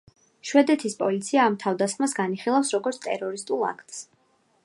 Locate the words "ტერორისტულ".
3.05-3.65